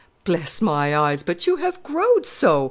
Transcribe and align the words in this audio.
"Bless 0.23 0.63
my 0.63 0.97
eyes, 0.97 1.21
but 1.21 1.45
you 1.45 1.57
have 1.57 1.83
growed 1.83 2.25
so. 2.25 2.59